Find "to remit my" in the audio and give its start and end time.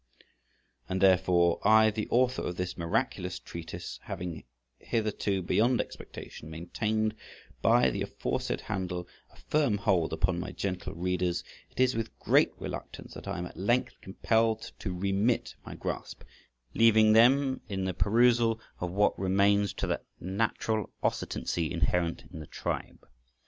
14.79-15.75